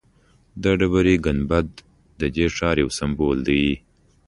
د 0.61 0.63
ډبرې 0.79 1.15
ګنبد 1.25 1.67
ددې 2.19 2.45
ښار 2.55 2.75
یو 2.83 2.89
سمبول 2.97 3.37
دی. 3.47 3.65